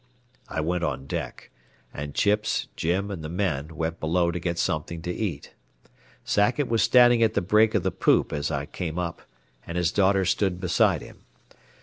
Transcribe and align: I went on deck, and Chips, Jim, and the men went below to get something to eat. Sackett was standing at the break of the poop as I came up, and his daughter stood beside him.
I 0.49 0.61
went 0.61 0.83
on 0.83 1.05
deck, 1.05 1.51
and 1.93 2.15
Chips, 2.15 2.67
Jim, 2.75 3.11
and 3.11 3.23
the 3.23 3.29
men 3.29 3.75
went 3.75 3.99
below 3.99 4.31
to 4.31 4.39
get 4.39 4.57
something 4.57 5.03
to 5.03 5.11
eat. 5.13 5.53
Sackett 6.25 6.67
was 6.67 6.81
standing 6.81 7.21
at 7.21 7.35
the 7.35 7.39
break 7.41 7.75
of 7.75 7.83
the 7.83 7.91
poop 7.91 8.33
as 8.33 8.49
I 8.49 8.65
came 8.65 8.97
up, 8.97 9.21
and 9.63 9.77
his 9.77 9.91
daughter 9.91 10.25
stood 10.25 10.59
beside 10.59 11.03
him. 11.03 11.19